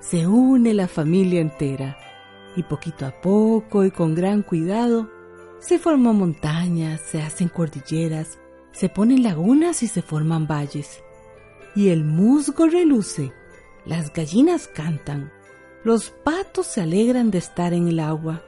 [0.00, 1.98] se une la familia entera
[2.56, 5.10] y poquito a poco y con gran cuidado
[5.60, 8.38] se forman montañas, se hacen cordilleras,
[8.72, 11.02] se ponen lagunas y se forman valles.
[11.76, 13.30] Y el musgo reluce,
[13.84, 15.32] las gallinas cantan,
[15.84, 18.42] los patos se alegran de estar en el agua,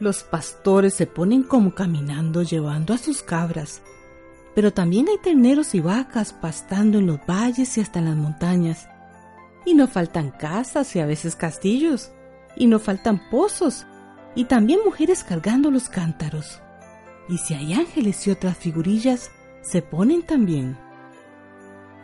[0.00, 3.82] los pastores se ponen como caminando llevando a sus cabras,
[4.54, 8.88] pero también hay terneros y vacas pastando en los valles y hasta en las montañas.
[9.64, 12.10] Y no faltan casas y a veces castillos
[12.56, 13.86] y no faltan pozos,
[14.34, 16.60] y también mujeres cargando los cántaros.
[17.28, 19.30] Y si hay ángeles y otras figurillas,
[19.62, 20.78] se ponen también.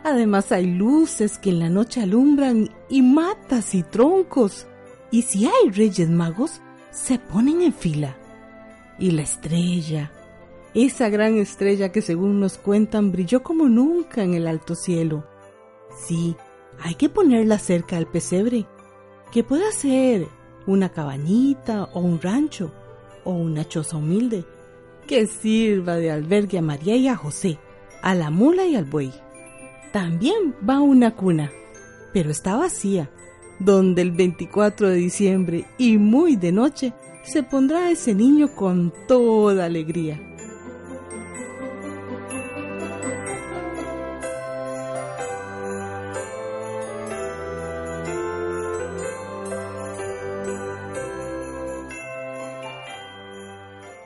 [0.07, 4.65] Además hay luces que en la noche alumbran y matas y troncos.
[5.11, 8.15] Y si hay reyes magos, se ponen en fila.
[8.97, 10.13] Y la estrella,
[10.73, 15.27] esa gran estrella que según nos cuentan brilló como nunca en el alto cielo.
[16.05, 16.37] Sí,
[16.79, 18.65] hay que ponerla cerca al pesebre,
[19.33, 20.25] que pueda ser
[20.67, 22.71] una cabañita o un rancho
[23.25, 24.45] o una choza humilde
[25.05, 27.59] que sirva de albergue a María y a José,
[28.01, 29.11] a la mula y al buey.
[29.97, 31.51] También va una cuna,
[32.13, 33.09] pero está vacía,
[33.57, 36.93] donde el 24 de diciembre y muy de noche
[37.23, 40.21] se pondrá ese niño con toda alegría.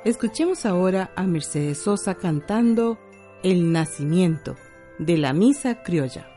[0.05, 2.97] Escuchemos ahora a Mercedes Sosa cantando
[3.43, 4.55] El nacimiento
[5.01, 6.30] de la misa criolla.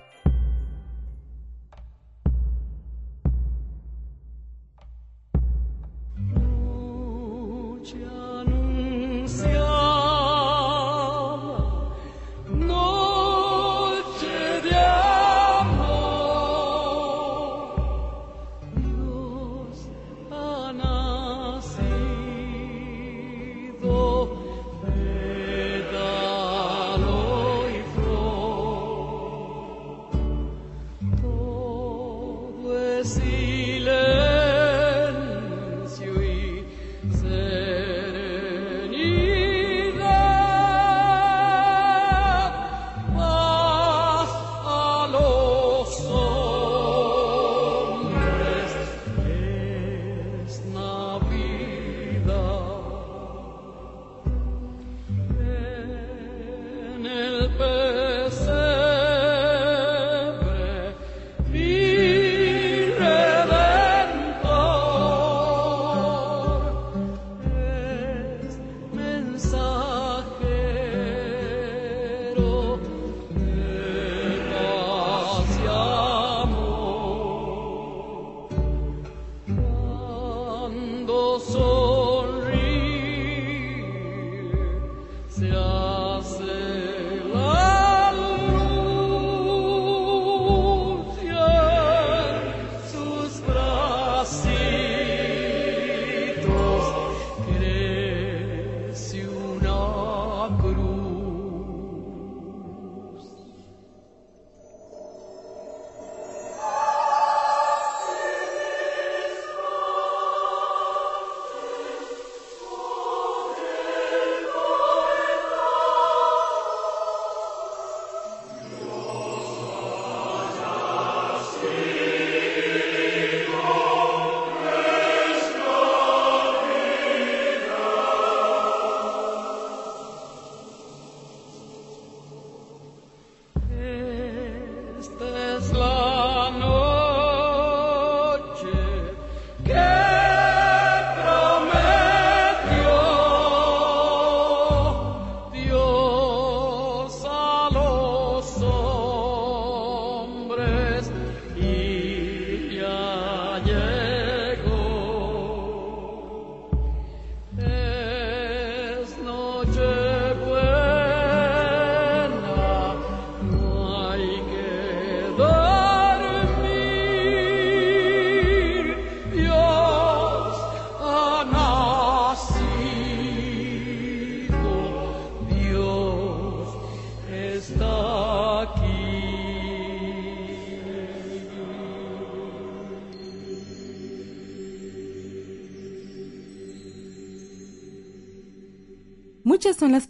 [33.04, 33.43] see.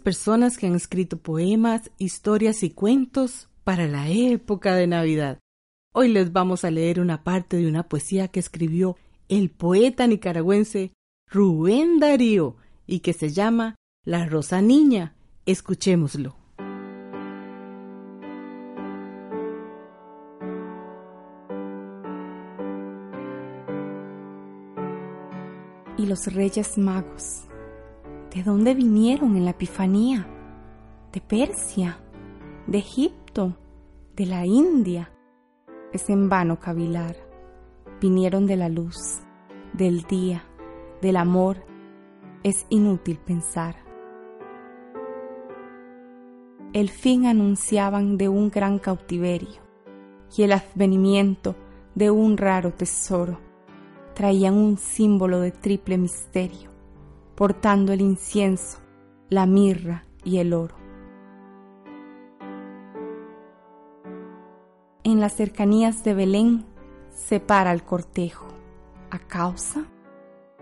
[0.05, 5.39] Personas que han escrito poemas, historias y cuentos para la época de Navidad.
[5.95, 8.97] Hoy les vamos a leer una parte de una poesía que escribió
[9.29, 10.93] el poeta nicaragüense
[11.27, 12.55] Rubén Darío
[12.85, 13.73] y que se llama
[14.05, 15.15] La Rosa Niña.
[15.47, 16.35] Escuchémoslo.
[25.97, 27.45] Y los Reyes Magos
[28.35, 30.27] ¿De dónde vinieron en la Epifanía?
[31.13, 32.01] De Persia,
[32.67, 33.55] de Egipto,
[34.13, 35.09] de la India.
[35.93, 37.15] Es en vano cavilar.
[38.01, 39.21] Vinieron de la luz,
[39.71, 40.43] del día,
[41.01, 41.65] del amor.
[42.43, 43.77] Es inútil pensar.
[46.73, 49.61] El fin anunciaban de un gran cautiverio
[50.35, 51.55] y el advenimiento
[51.95, 53.39] de un raro tesoro.
[54.13, 56.74] Traían un símbolo de triple misterio
[57.35, 58.79] portando el incienso,
[59.29, 60.75] la mirra y el oro.
[65.03, 66.65] En las cercanías de Belén
[67.09, 68.47] se para el cortejo.
[69.11, 69.85] ¿A causa?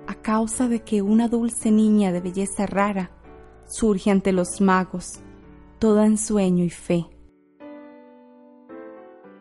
[0.08, 3.12] A causa de que una dulce niña de belleza rara
[3.66, 5.22] surge ante los magos,
[5.80, 7.06] toda en sueño y fe.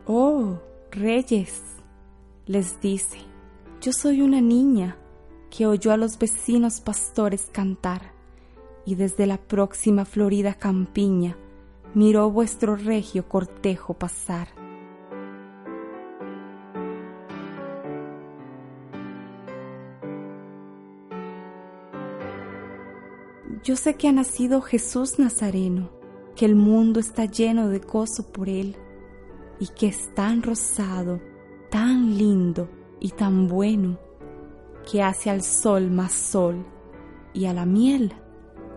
[0.05, 0.59] Oh,
[0.91, 1.61] reyes,
[2.45, 3.17] les dice,
[3.81, 4.97] yo soy una niña
[5.55, 8.11] que oyó a los vecinos pastores cantar,
[8.87, 11.37] y desde la próxima florida campiña
[11.93, 14.47] miró vuestro regio cortejo pasar.
[23.63, 25.91] Yo sé que ha nacido Jesús Nazareno,
[26.35, 28.75] que el mundo está lleno de gozo por él,
[29.59, 31.21] y que es tan rosado,
[31.69, 32.67] tan lindo
[32.99, 33.99] y tan bueno,
[34.89, 36.65] que hace al sol más sol
[37.33, 38.13] y a la miel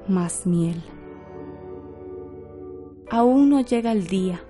[0.09, 0.83] más miel.
[3.11, 4.41] Aún no llega el día.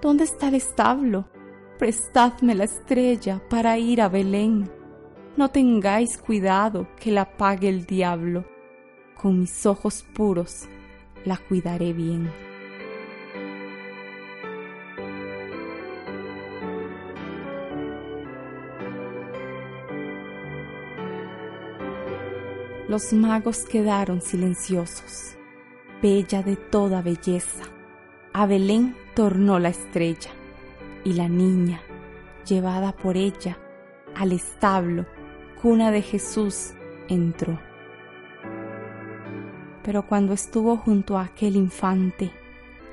[0.00, 1.26] ¿Dónde está el establo?
[1.78, 4.70] Prestadme la estrella para ir a Belén.
[5.36, 8.44] No tengáis cuidado que la pague el diablo.
[9.20, 10.68] Con mis ojos puros
[11.24, 12.30] la cuidaré bien.
[22.96, 25.36] Los magos quedaron silenciosos.
[26.00, 27.64] Bella de toda belleza,
[28.32, 30.30] a Belén tornó la estrella,
[31.04, 31.82] y la niña,
[32.48, 33.58] llevada por ella
[34.14, 35.04] al establo,
[35.60, 36.72] cuna de Jesús,
[37.06, 37.60] entró.
[39.82, 42.32] Pero cuando estuvo junto a aquel infante,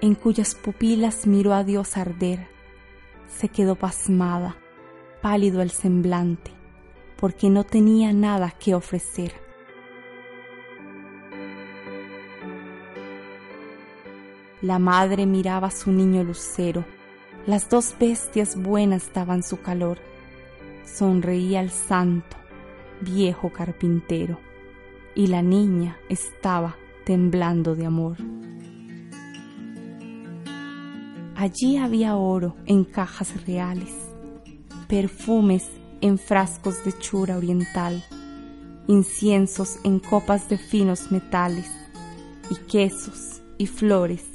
[0.02, 2.46] en cuyas pupilas miró a Dios arder,
[3.30, 4.58] se quedó pasmada,
[5.22, 6.52] pálido el semblante,
[7.16, 9.43] porque no tenía nada que ofrecer.
[14.64, 16.86] La madre miraba a su niño lucero.
[17.46, 19.98] Las dos bestias buenas daban su calor.
[20.86, 22.38] Sonreía el santo,
[23.02, 24.40] viejo carpintero,
[25.16, 28.16] y la niña estaba temblando de amor.
[31.36, 33.94] Allí había oro en cajas reales,
[34.88, 38.02] perfumes en frascos de chura oriental,
[38.88, 41.70] inciensos en copas de finos metales,
[42.50, 44.33] y quesos y flores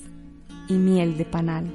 [0.68, 1.72] y miel de panal.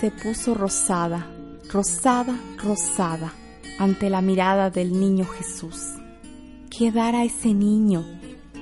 [0.00, 1.26] Se puso rosada,
[1.72, 3.32] rosada, rosada,
[3.78, 5.94] ante la mirada del niño Jesús.
[6.70, 8.04] ¿Qué dar a ese niño?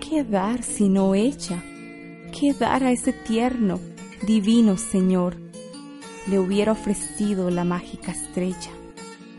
[0.01, 1.63] ¿Qué dar sino ella?
[2.39, 3.81] ¿Qué dar a ese tierno,
[4.27, 5.37] divino Señor?
[6.29, 8.71] Le hubiera ofrecido la mágica estrella,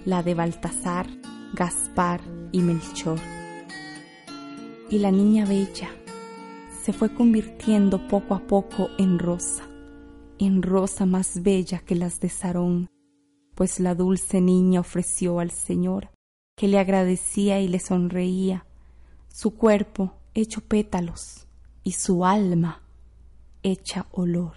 [0.06, 1.08] la de Baltasar,
[1.54, 2.22] Gaspar
[2.52, 3.20] y Melchor.
[4.90, 5.90] Y la niña bella,
[6.86, 9.68] se fue convirtiendo poco a poco en rosa,
[10.38, 12.92] en rosa más bella que las de Sarón,
[13.56, 16.12] pues la dulce niña ofreció al Señor,
[16.56, 18.68] que le agradecía y le sonreía,
[19.34, 21.48] su cuerpo hecho pétalos
[21.84, 22.84] y su alma
[23.64, 24.54] hecha olor.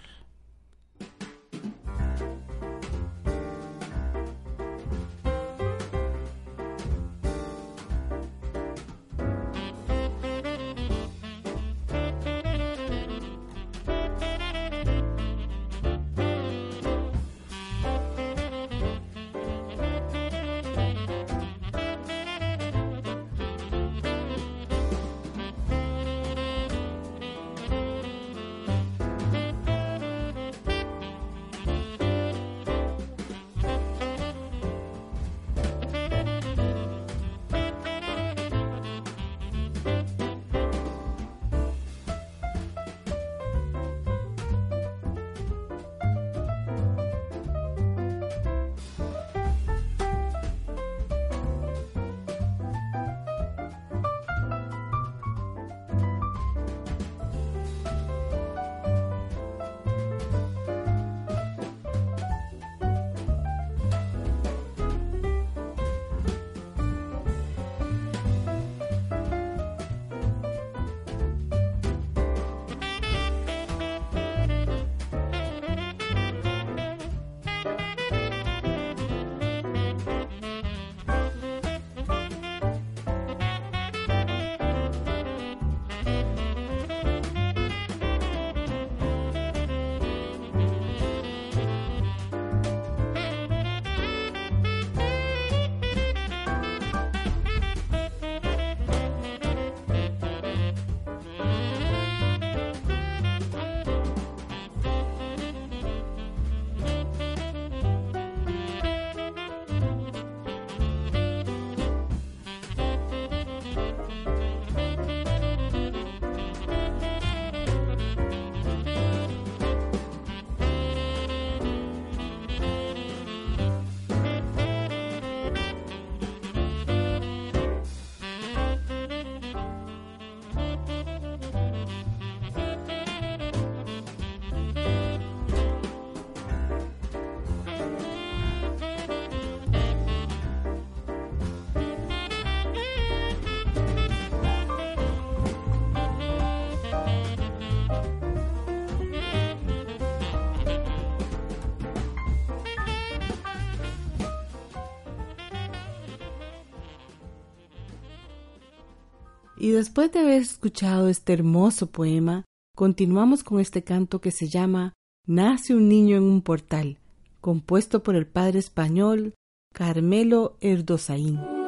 [159.69, 162.43] Y después de haber escuchado este hermoso poema,
[162.75, 164.93] continuamos con este canto que se llama
[165.27, 166.97] Nace un niño en un portal,
[167.39, 169.35] compuesto por el padre español
[169.71, 171.58] Carmelo Erdosaín.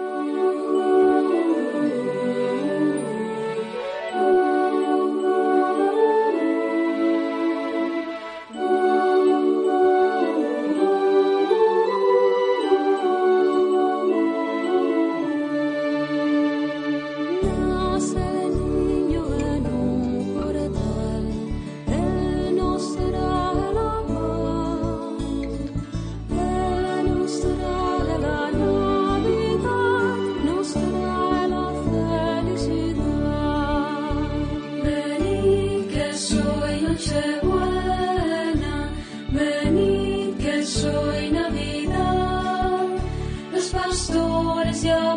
[44.82, 45.11] 저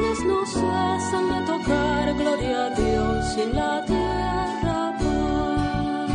[0.00, 6.10] grandes luces de tocar gloria a Dios y la tierra paz.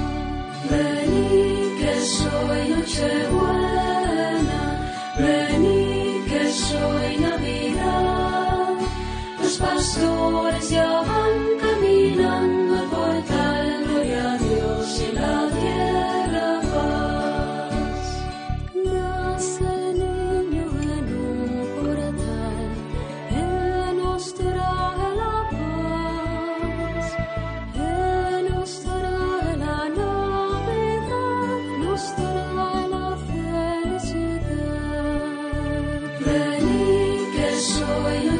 [0.70, 4.62] Vení que soy Nochebuena,
[5.18, 8.75] vení que soy Navidad,
[9.42, 10.95] los pastores ya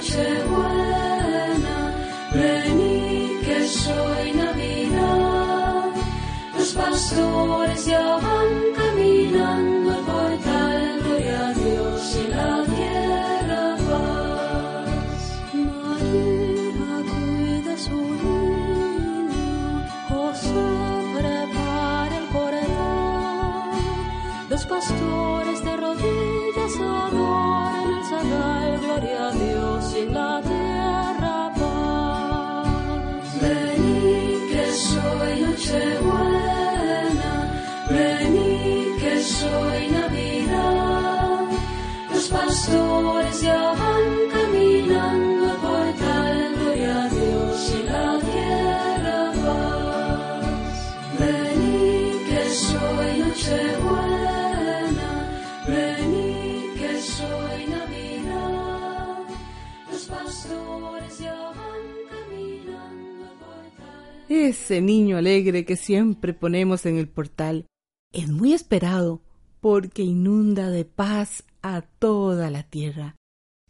[0.06, 1.96] Nochebuena,
[2.32, 5.90] venid que soy Navidad.
[6.56, 8.65] Los pastores ya van
[64.30, 67.66] Ese niño alegre que siempre ponemos en el portal
[68.14, 69.22] es muy esperado
[69.60, 73.16] porque inunda de paz a toda la tierra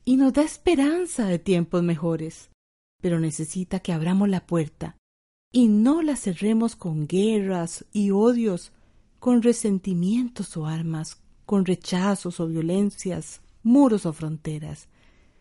[0.06, 2.52] y nos da esperanza de tiempos mejores,
[3.02, 4.96] pero necesita que abramos la puerta
[5.52, 8.72] y no la cerremos con guerras y odios,
[9.20, 14.88] con resentimientos o armas, con rechazos o violencias, muros o fronteras.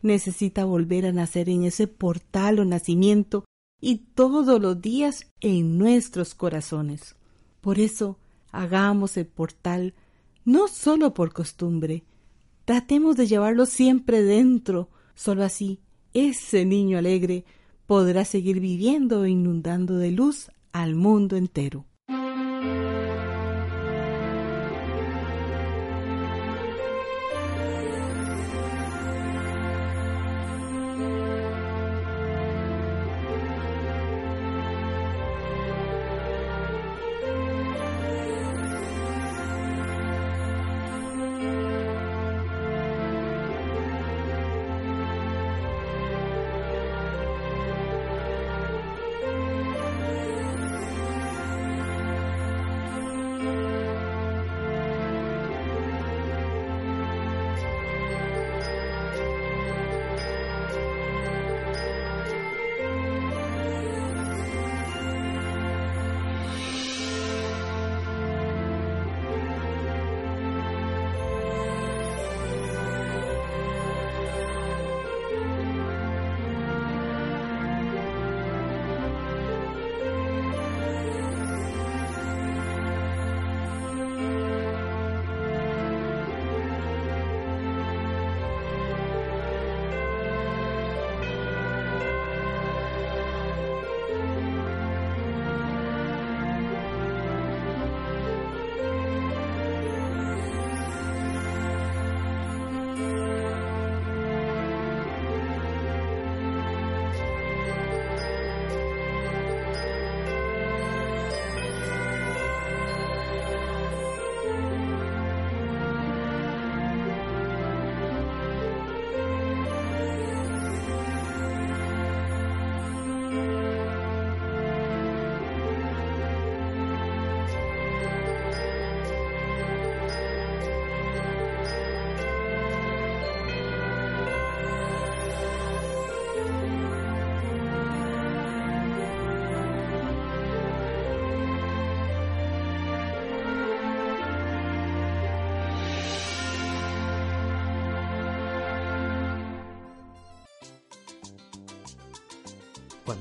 [0.03, 3.44] Necesita volver a nacer en ese portal o nacimiento
[3.81, 7.16] y todos los días en nuestros corazones.
[7.61, 8.18] Por eso,
[8.53, 9.94] hagamos el portal
[10.44, 12.05] no solo por costumbre,
[12.64, 15.81] tratemos de llevarlo siempre dentro, solo así
[16.14, 17.44] ese niño alegre
[17.87, 21.85] podrá seguir viviendo e inundando de luz al mundo entero.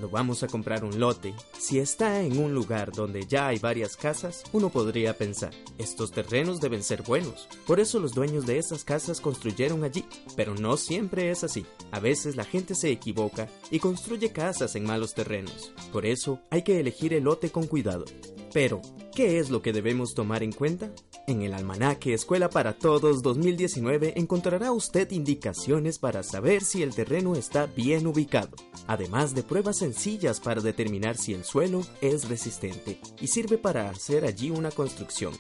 [0.09, 4.43] Vamos a comprar un lote, si está en un lugar donde ya hay varias casas,
[4.51, 7.47] uno podría pensar, estos terrenos deben ser buenos.
[7.65, 10.05] Por eso los dueños de esas casas construyeron allí.
[10.35, 11.65] Pero no siempre es así.
[11.91, 15.71] A veces la gente se equivoca y construye casas en malos terrenos.
[15.91, 18.05] Por eso hay que elegir el lote con cuidado.
[18.53, 18.81] Pero,
[19.15, 20.91] ¿qué es lo que debemos tomar en cuenta?
[21.25, 27.35] En el almanaque Escuela para Todos 2019 encontrará usted indicaciones para saber si el terreno
[27.35, 28.57] está bien ubicado,
[28.87, 34.25] además de pruebas sencillas para determinar si el suelo es resistente y sirve para hacer
[34.25, 35.33] allí una construcción.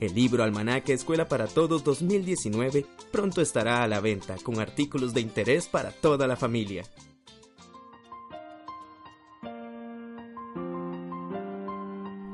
[0.00, 5.20] El libro Almanaque Escuela para Todos 2019 pronto estará a la venta con artículos de
[5.20, 6.82] interés para toda la familia.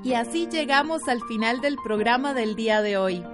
[0.05, 3.25] Y así llegamos al final del programa del día de hoy.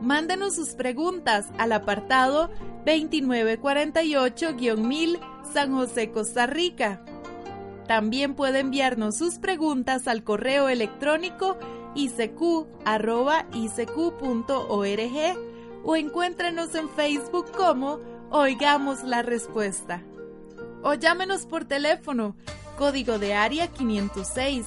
[0.00, 2.50] Mándenos sus preguntas al apartado
[2.86, 5.18] 2948-1000
[5.52, 7.04] San José, Costa Rica.
[7.88, 11.58] También puede enviarnos sus preguntas al correo electrónico
[11.96, 12.68] icq.org
[15.84, 17.98] o encuéntrenos en Facebook como
[18.30, 20.04] Oigamos la Respuesta.
[20.82, 22.36] O llámenos por teléfono,
[22.78, 24.66] código de área 506